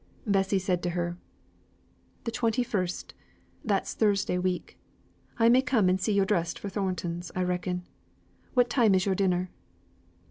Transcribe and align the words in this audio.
Bessy 0.25 0.57
said 0.57 0.81
to 0.81 0.89
her, 0.97 1.19
"The 2.23 2.31
twenty 2.31 2.63
first 2.63 3.13
that's 3.63 3.93
Thursday 3.93 4.39
week. 4.39 4.79
I 5.37 5.47
may 5.47 5.61
come 5.61 5.89
and 5.89 6.01
see 6.01 6.13
yo' 6.13 6.25
dressed 6.25 6.57
for 6.57 6.69
Thornton's, 6.69 7.31
I 7.35 7.43
reckon. 7.43 7.85
What 8.55 8.67
time 8.67 8.95
is 8.95 9.05
yo'r 9.05 9.13
dinner?" 9.13 9.51